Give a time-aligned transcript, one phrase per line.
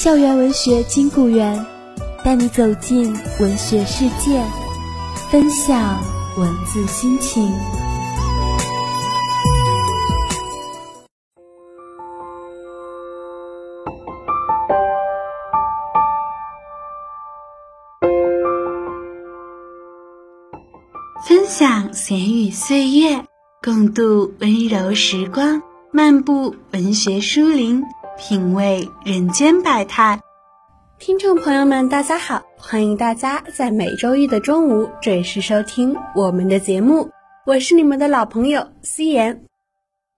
[0.00, 1.62] 校园文学金谷园，
[2.24, 4.42] 带你走进文学世界，
[5.30, 6.02] 分享
[6.38, 7.52] 文字心情。
[21.28, 23.22] 分享闲语岁月，
[23.62, 25.60] 共度温柔时光，
[25.92, 27.84] 漫步文学书林。
[28.20, 30.20] 品味人间百态，
[30.98, 32.42] 听众朋友们，大家好！
[32.58, 37.08] 欢迎大家在每周一的中午准时收听我们的节目，
[37.46, 39.46] 我是你们的老朋友思妍。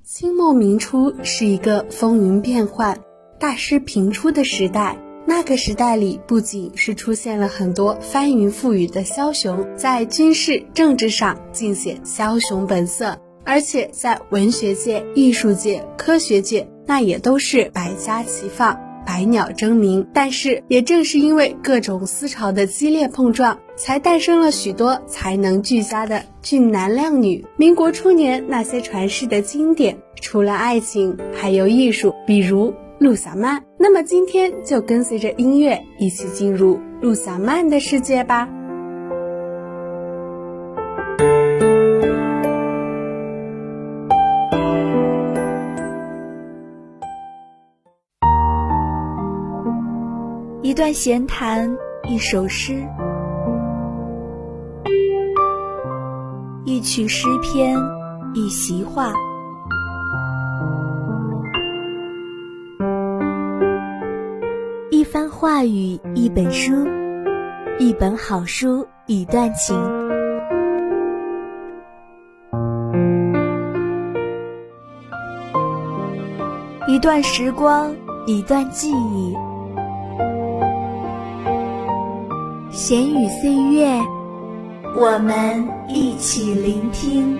[0.05, 2.99] 清末明初是一个风云变幻、
[3.39, 16.69] 大师频出的时代，那个时代里不仅是出现了很多翻云覆雨的枭雄，在军事政治上尽显枭雄本色，而且在文学界、艺术界、科学界。
[16.87, 20.07] 那也都是百家齐放，百鸟争鸣。
[20.13, 27.45] 但是，也正是因为各种思潮的激烈碰撞，才诞生了许多才能俱佳的俊男靓女。
[27.57, 33.65] 民国初年那些传世的经典，除了爱情，还有艺术，比如陆小曼。
[33.79, 38.49] 那么，今天就跟随着音乐一起进入陆小曼的世界吧。
[50.73, 51.71] 一段闲谈，
[52.09, 52.83] 一首诗，
[56.65, 57.79] 一曲诗篇，
[58.33, 59.13] 一席话，
[64.91, 66.73] 一番话语，一本书，
[67.79, 69.77] 一本好书，一段情，
[76.89, 77.95] 一段时光，
[78.25, 79.37] 一段记忆。
[82.93, 83.89] 闲语岁月，
[85.01, 87.39] 我们一起聆听。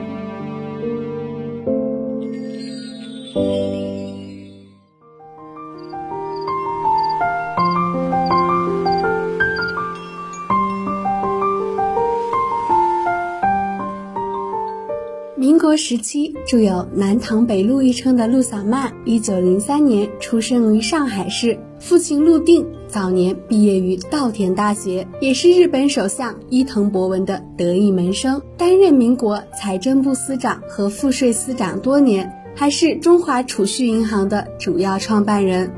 [15.37, 21.59] 民国时期，著有“南唐北陆”一称的陆小曼，一九零三年出生于上海市。
[21.79, 35.73] 父亲陆定早年毕业于稻田大学，也是日本首相伊藤博文的得意门生，担任民国财政部司长和赋税司长多年，还是中华储蓄银行的主要创办人。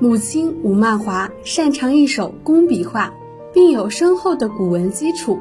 [0.00, 3.14] 母亲吴曼华擅长一手工笔画，
[3.54, 5.38] 并有深厚的古文基础。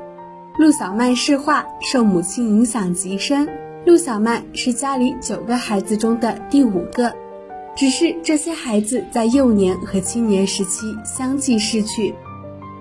[0.60, 3.50] 陆小曼仕画受母亲影响极深。
[3.84, 7.12] 陆小曼是家里九个孩子中的第五个。
[7.78, 12.16] 只是这些孩子在幼年和青年时期相继逝去，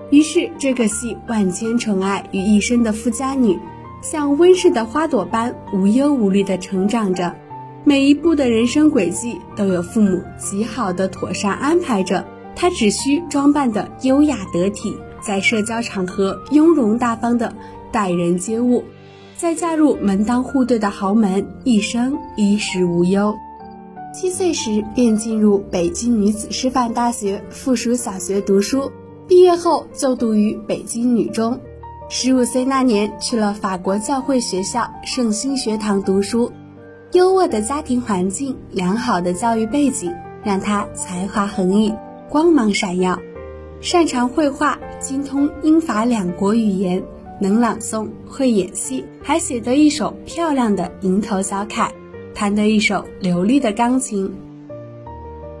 [0.09, 3.59] 于是这个系万千宠爱于一身的富家女，
[4.01, 7.35] 像温室的花朵般无忧无虑地成长着，
[7.83, 12.25] 每一步的人生轨迹都有父母极好的妥善安排着，
[12.55, 17.53] 她只需装扮的优雅得体，在社交场合雍容大方的
[17.91, 18.83] 待人接物，
[19.35, 23.35] 再嫁入门当户对的豪门，一生衣食无忧。
[24.19, 28.91] 七岁时便进入北京女子师范大学附属小学读书，
[29.27, 31.59] 毕业后就读于北京女中。
[32.09, 36.51] 十五岁那年去了法国教会学校圣心学堂读书，
[37.11, 40.11] 优渥的家庭环境、良好的教育背景
[40.43, 41.93] 让她才华横溢、
[42.27, 43.19] 光芒闪耀，
[43.81, 47.03] 擅长绘画，精通英法两国语言，
[47.39, 51.93] 能朗诵，会演戏，还写得一手漂亮的蝇头小楷。
[52.37, 54.31] 弹得一手流利的钢琴。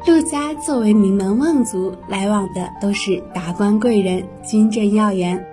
[0.05, 5.43] 陆家作为名门望族，来往的都是达官贵人、军政要员。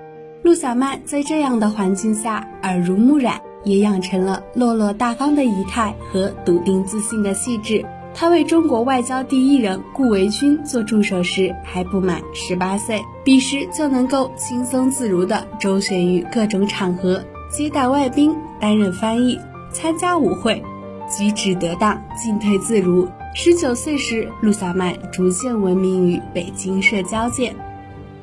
[0.43, 7.83] 陆小曼在这样的环境下耳濡目染，也养成了落落大方的仪态和笃定自信的气质。
[8.13, 19.41] 她为中国外交第一人顾维钧做助手时还不满十八岁，彼时就能够轻松自如地周旋于各种场合，接待外宾，担任翻译，
[19.73, 20.63] 参加舞会，
[21.17, 23.07] 举止得当，进退自如。
[23.35, 27.55] 十九岁时，陆小曼逐渐闻名于北京社交界。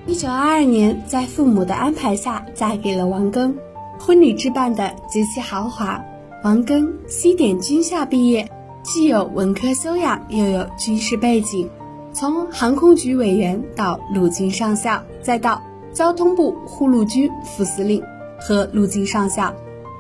[0.06, 3.54] 一九二二年，在父母的安排下，嫁给了王庚。
[4.00, 6.04] 婚礼置办的极其豪华。
[6.44, 8.50] 王庚西点军校毕业，
[8.84, 11.70] 既有文科修养，又有军事背景。
[12.14, 15.62] 从航空局委员到陆军上校，再到
[15.94, 18.04] 交通部护路军副司令
[18.40, 19.54] 和陆军上校，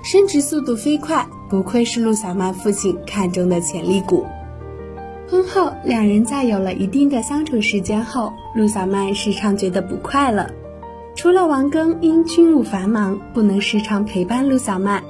[0.03, 4.25] 升职速度飞快，不愧是陆小曼父亲看中的潜力股。
[5.29, 10.49] 婚后，两人在有了一定的相处时间后，陆小曼时常觉得不快乐。
[11.13, 15.03] 除了王庚因军务繁忙不能时常陪伴陆小曼，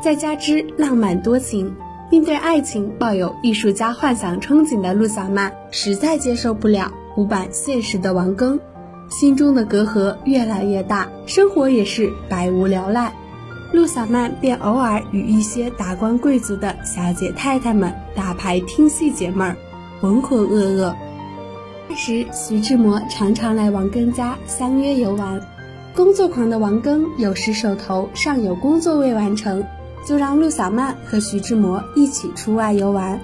[0.00, 1.74] 再加之浪漫多情，
[2.08, 8.60] 并对爱情抱有艺术家幻想憧憬的陆小曼，实在接受不了古板现实的王庚，
[9.08, 13.12] 心中的隔阂越来越大，生活也是百无聊赖。
[13.72, 19.56] 陆小曼便偶尔与一些达官贵族的小姐太太们打牌听戏解闷儿，
[20.00, 20.92] 浑浑噩噩。
[21.88, 25.40] 那时，徐志摩常常来王庚家相约游玩。
[25.94, 29.64] 工作狂的王庚有时手头尚有工作未完成，
[30.04, 33.20] 就让陆小曼和徐志摩一起出外游玩。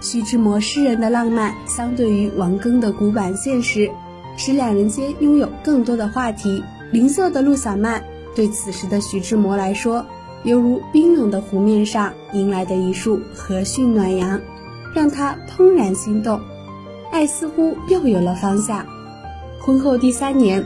[0.00, 3.90] 徐志摩诗人的浪漫，相对于王庚的古板现实，
[4.38, 6.62] 使两人间拥有更多的话题。
[6.92, 8.02] 灵秀的陆小曼。
[8.34, 10.06] 对此时的徐志摩来说，
[10.44, 14.40] 犹如冰冷的湖面上迎来的一束和煦暖阳，
[14.94, 16.40] 让他怦然心动，
[17.10, 18.86] 爱似乎又有了方向。
[19.60, 20.64] 婚后第三年，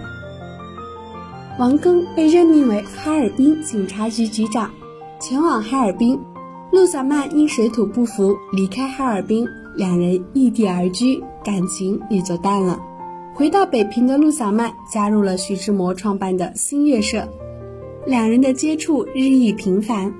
[1.58, 4.70] 王庚被任命为哈尔滨警察局局长，
[5.18, 6.18] 前往哈尔滨。
[6.72, 9.46] 陆小曼因水土不服离开哈尔滨，
[9.76, 12.78] 两人异地而居，感情也就淡了。
[13.34, 17.28] 回到北平的陆小曼加入了徐志摩创办的新月社。
[18.06, 20.14] 两人的接触日益频繁，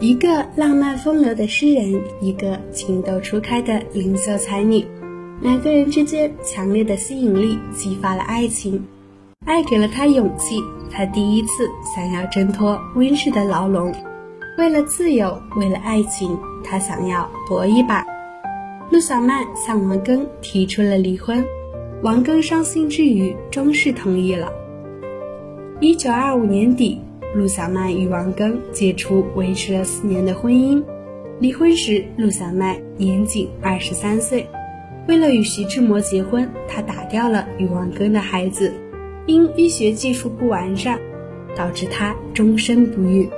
[0.00, 4.86] 一个浪漫风流的诗人，一个情窦初开的灵秀才女，
[5.42, 8.82] 两个人之间强烈的吸引力激发了爱情，
[9.44, 13.94] 爱给了他勇气，他第一次想要挣脱温室的牢笼，
[14.56, 18.02] 为了自由，为了爱情，他想要搏一把。
[18.90, 21.44] 陆小曼向王庚提出了离婚，
[22.02, 24.50] 王庚伤心之余，终是同意了。
[25.84, 26.98] 一九二五年底，
[27.34, 30.82] 陆小曼与王庚解除维持了四年的婚姻。
[31.40, 34.46] 离婚时，陆小曼年仅二十三岁。
[35.06, 38.72] 为了与徐志摩结婚，她打掉了与王庚的孩子。
[39.26, 40.98] 因医学技术不完善，
[41.54, 43.28] 导致她终身不育。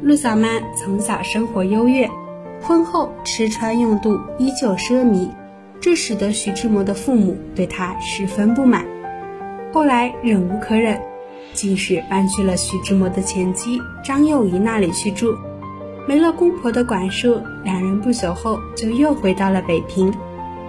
[0.00, 2.08] 陆小曼从小生活优越，
[2.62, 5.28] 婚后吃穿用度依旧奢靡，
[5.82, 8.86] 这使得徐志摩的父母对她十分不满。
[9.70, 10.98] 后来忍无可忍。
[11.54, 15.36] 竟是搬去了徐志摩的前妻张幼仪那里去住，
[16.06, 20.12] 没了公婆的管束，两人不久后就又回到了北平。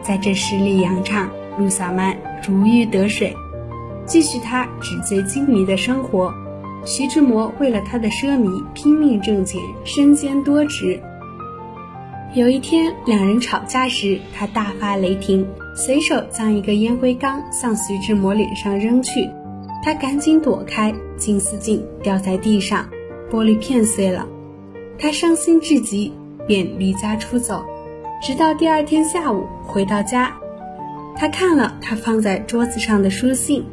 [0.02, 3.36] 在这十里洋场，陆小曼如鱼得水，
[4.06, 6.34] 继续她纸醉金迷的生活。
[6.86, 11.02] 徐志摩为了她的奢靡拼命挣钱，身兼多职。
[12.34, 19.30] 有一天，两人吵架时，他大发雷霆，随手将一个烟灰缸向徐志摩脸上扔去。
[19.84, 22.88] 他赶紧躲开，金丝镜掉在地上，
[23.32, 24.28] 玻璃片碎了。
[24.98, 26.12] 他伤心至极，
[26.46, 27.64] 便离家出走。
[28.22, 30.36] 直到第二天下午回到家，
[31.16, 33.64] 他看了他放在桌子上的书信，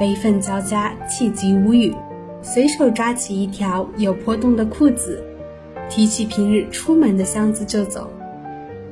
[0.00, 1.94] 悲愤交加，气急无语，
[2.42, 5.22] 随手抓起一条有破洞的裤子，
[5.88, 8.10] 提起平日出门的箱子就走。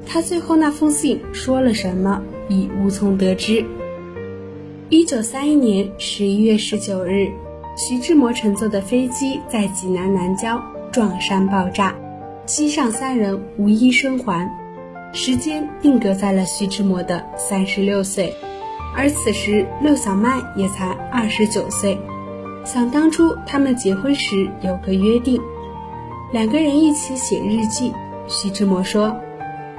[0.06, 3.64] 他最后那封信说了什么，已无从得知。
[4.92, 7.30] 一九三一年十一月十九日，
[7.76, 11.94] 徐志摩乘坐的飞机在济南南郊撞山爆炸，
[12.44, 14.50] 机上三人无一生还。
[15.12, 18.34] 时间定格在了徐志摩的三十六岁，
[18.96, 21.96] 而此时陆小曼也才二十九岁。
[22.64, 25.40] 想当初他们结婚时有个约定，
[26.32, 27.92] 两个人一起写日记。
[28.26, 29.16] 徐志摩说：“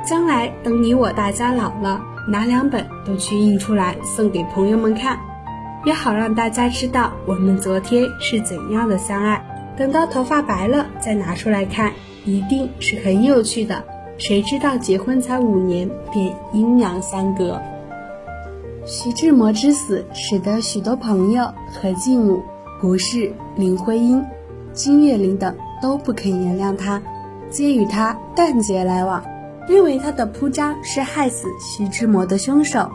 [0.07, 5.19] 将来等你我大家老了。”拿两本都去印出来送给朋友们看，
[5.85, 9.45] 也好让大家知道我们昨天是怎样的相爱。
[9.77, 11.93] 等到头发白了再拿出来看，
[12.25, 13.83] 一定是很有趣的。
[14.17, 17.59] 谁知道结婚才五年，便阴阳相隔。
[18.85, 22.43] 徐志摩之死，使得许多朋友何继母、
[22.79, 24.23] 胡适、林徽因、
[24.73, 27.01] 金岳霖等都不肯原谅他，
[27.49, 29.23] 皆与他断绝来往，
[29.71, 32.91] 认为他的铺张是害死徐志摩的凶手。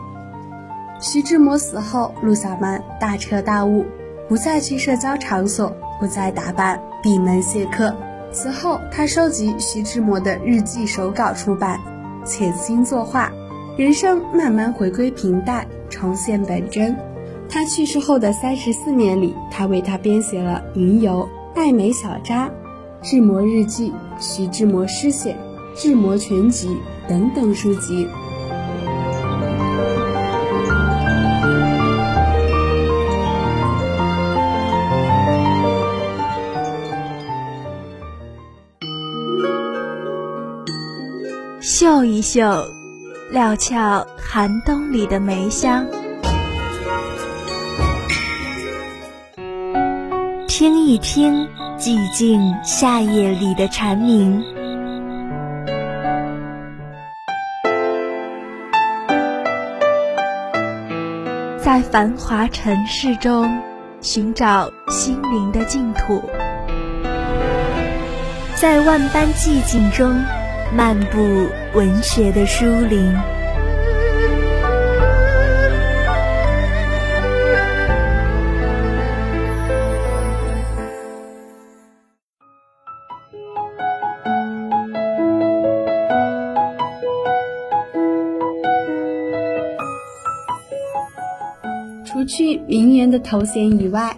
[1.01, 3.83] 徐志摩死后，陆小曼大彻大悟，
[4.29, 7.95] 不再去社交场所，不再打扮，闭门谢客。
[8.31, 11.79] 此后，他收集徐志摩的日记手稿出版，
[12.23, 13.31] 潜心作画，
[13.75, 16.95] 人生慢慢回归平淡，重现本真。
[17.49, 21.27] 他去世后的三十四年里，他为他编写了《云游》
[21.59, 22.45] 《爱美小札》
[23.01, 25.35] 《志摩日记》《徐志摩诗选》
[25.77, 26.69] 《志摩全集》
[27.07, 28.07] 等等书籍。
[41.61, 42.65] 嗅一嗅，
[43.31, 45.85] 料峭寒冬里的梅香；
[50.47, 54.56] 听一听，寂静夏夜里的蝉鸣。
[61.67, 63.61] 在繁华尘世中，
[63.99, 66.21] 寻找心灵的净土；
[68.55, 70.17] 在万般寂静中。
[70.73, 71.19] 漫步
[71.73, 73.13] 文学的书林，
[92.67, 94.17] 名媛的头衔以外，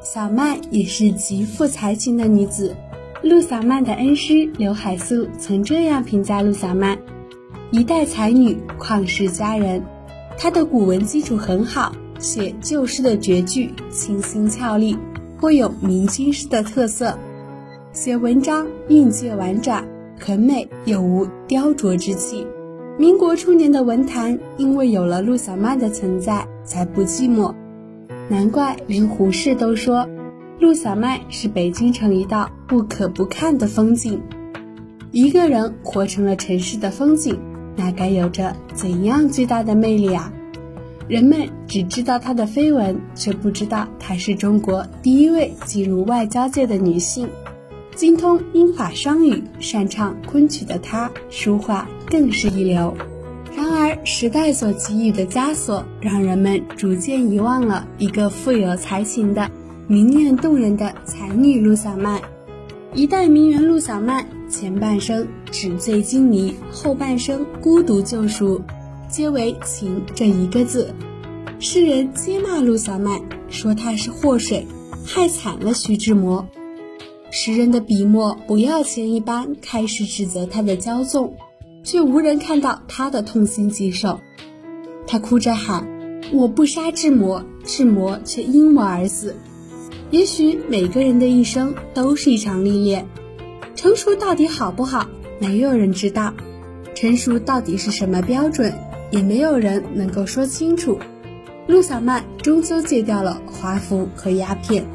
[0.00, 2.72] 小曼也是极富才情的女子。
[3.20, 6.96] 陆小曼的恩师刘海粟曾这样评价陆小曼：
[7.72, 9.82] 一代才女，旷世佳人。
[10.38, 14.96] 她的古文基础很好，写旧诗的绝句清新俏丽，
[15.40, 17.18] 颇有明清诗的特色。
[17.92, 19.84] 写文章韵界婉转，
[20.20, 22.46] 很美又无雕琢之气。
[22.96, 27.52] 民国初年的文坛，因为有了陆小曼的存在，才不寂寞。
[28.28, 30.08] 难怪连胡适都说。
[30.60, 34.22] 陆小曼是北京城一道不可不看的风景。
[35.10, 37.38] 一个人活成了城市的风景，
[37.76, 40.32] 那该有着怎样巨大的魅力啊！
[41.06, 47.28] 人们只知道她的绯闻，却不知道她是中国第一位进入外交界的女性。
[47.94, 52.94] 精通英法双语，擅长昆曲的她，书画更是一流。
[53.56, 59.48] 然而，时代所给予的枷锁，让人们逐渐遗忘了一个富有才情的。
[59.86, 62.20] 明艳动人的才女陆小曼，
[62.94, 68.60] 一代名媛陆小曼，前半生纸醉金迷，后半生孤独救赎，
[69.08, 70.92] 皆为情这一个字。
[71.60, 74.66] 世人皆骂陆小曼，说她是祸水，
[75.04, 76.44] 害惨了徐志摩。
[77.30, 81.34] 时人的笔墨不要钱一般，开始指责她的骄纵，
[81.84, 84.20] 却无人看到他的痛心疾首。
[85.06, 85.86] 他哭着喊
[86.32, 89.36] ：“我不杀志摩，志摩却因我而死。”
[90.10, 93.06] 也许每个人的一生都是一场历练，
[93.74, 95.08] 成熟到底好不好，
[95.40, 96.32] 没有人知道；
[96.94, 98.72] 成熟到底是什么标准，
[99.10, 100.98] 也没有人能够说清楚。
[101.66, 104.86] 陆小曼终究戒掉了华服和鸦片，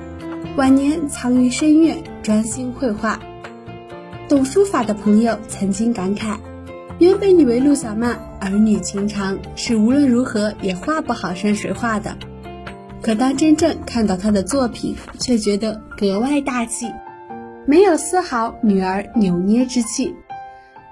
[0.55, 3.19] 晚年藏于深院，专心绘画。
[4.29, 6.38] 懂书法的朋友曾经感慨：
[7.00, 12.13] 原本以为陆小曼儿女情长，是无论如何也画不好山水画的。
[13.01, 16.91] 可当真正看到她的作品，却觉得格外大气，
[17.65, 20.13] 没有丝毫女儿扭捏之气。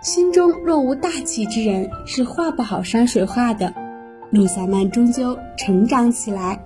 [0.01, 3.73] 心中若无大气之人，是画不好山水画的。
[4.31, 6.57] 陆小曼终究成长起来，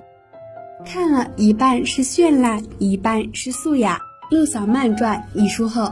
[0.86, 4.00] 看了一半是绚烂，一半是素雅。
[4.36, 5.92] 《陆小曼传》一书后，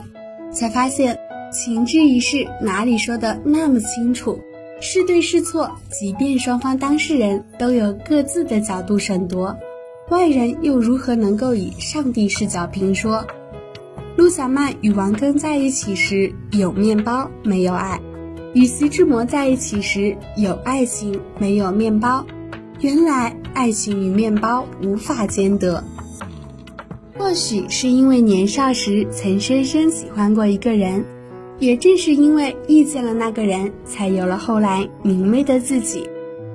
[0.51, 1.17] 才发现
[1.51, 4.39] 情之一事哪里说的那么清楚。
[4.81, 9.53] 是对是错，即便双方当事人都有各自的角度审夺，
[10.09, 13.27] 外人又如何能够以上帝视角评说？
[14.15, 17.99] 陆小曼与王庚在一起时有面包没有爱，
[18.53, 22.25] 与徐志摩在一起时有爱情没有面包。
[22.79, 25.83] 原来爱情与面包无法兼得。
[27.17, 31.03] 或许是因为年少时曾深深喜欢过一个人。
[31.59, 36.09] 也正是因为遇见了那个人，才有了后来明媚的自己。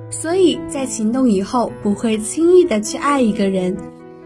[0.09, 3.77] 所以在行动以后，不会轻易的去爱一个人，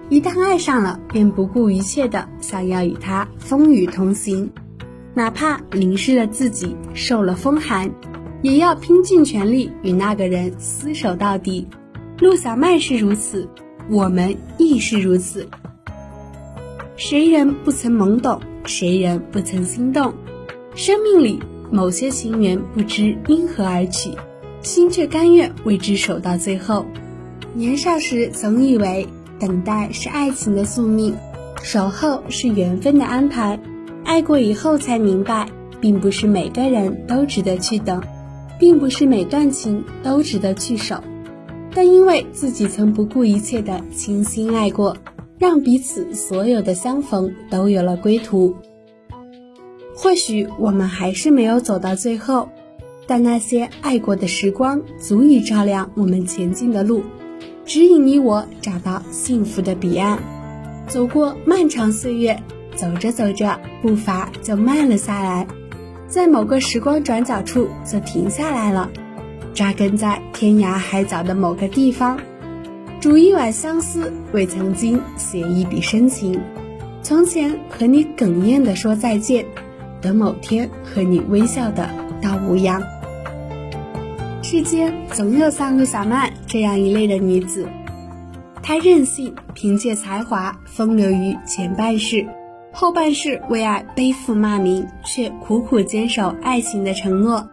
[0.10, 4.50] 一旦爱上了，便不顾一切的想要与他风雨同行。
[5.14, 7.92] 哪怕淋湿了自己，受了风寒，
[8.42, 11.68] 也要拼尽全力与那个人厮守到底。
[12.20, 13.50] 陆小曼是如此，
[13.90, 15.50] 我们亦是如此。
[16.96, 18.40] 谁人不曾懵懂？
[18.66, 20.14] 谁人不曾心动？
[20.82, 21.38] 生命里
[21.70, 24.18] 某些情缘不知因何而起，
[24.62, 26.86] 心却甘愿为之守到最后。
[27.54, 29.06] 年少时总以为
[29.38, 31.14] 等待是爱情的宿命，
[31.62, 33.60] 守候是缘分的安排。
[34.06, 35.50] 爱过以后才明白，
[35.82, 38.02] 并不是每个人都值得去等，
[38.58, 41.04] 并不是每段情都值得去守。
[41.76, 44.96] 但因为自己曾不顾一切的倾心爱过。
[45.38, 48.54] 让彼此所有的相逢都有了归途。
[50.02, 52.48] 或许我们还是没有走到最后，
[53.06, 57.04] 但那些爱过的时光足以照亮我们前进的路，
[57.66, 60.18] 指引你我找到幸福的彼岸。
[60.88, 62.42] 走过漫长岁月，
[62.78, 65.46] 走着走着步伐就慢了下来，
[66.08, 68.90] 在某个时光转角处就停下来了，
[69.54, 72.18] 扎根在天涯海角的某个地方。
[73.02, 76.40] 煮一碗相思，为曾经写一笔深情。
[77.04, 79.46] 从前和你哽咽的说再见，
[80.02, 81.90] 等某天和你微笑的
[82.22, 82.82] 到无恙。
[84.42, 87.68] 世间总有像陆小曼这样一类的女子，
[88.64, 92.26] 她任性，凭借才华风流于前半世，
[92.72, 97.48] 后半世为爱背负骂名，却苦苦坚守爱情的承诺。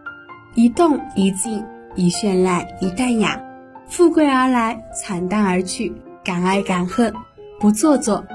[0.55, 1.63] 一动一静，
[1.95, 3.39] 一绚烂一淡雅。
[3.87, 7.13] 富贵而来，惨淡而去，敢爱敢恨，
[7.59, 8.25] 不做作。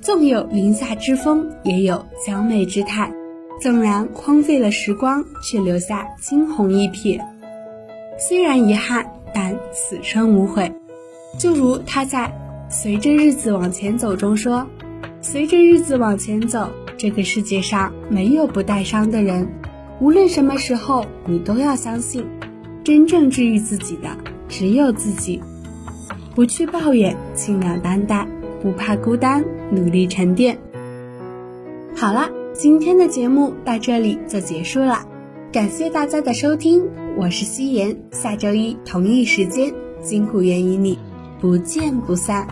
[0.00, 3.12] 纵有林下之风，也有娇媚之态。
[3.62, 7.20] 纵然荒废了时光，却留下惊鸿一瞥。
[8.18, 10.72] 虽然遗憾，但此生无悔。
[11.38, 12.26] 就如他在
[12.68, 14.66] 《随着日子往前走》中说
[15.22, 19.46] ：“随着日子往前走，这个世界上没有不带伤的人。
[20.00, 22.26] 无论什么时候，你都要相信，
[22.82, 24.08] 真正治愈自己的。”
[24.50, 25.40] 只有自己，
[26.34, 28.26] 不去抱怨，轻量担待，
[28.60, 30.58] 不怕孤单，努力沉淀。
[31.94, 35.06] 好了，今天的节目到这里就结束了，
[35.50, 36.86] 感谢大家的收听，
[37.16, 40.98] 我是夕颜，下周一同一时间，金谷园与你
[41.40, 42.46] 不见不散。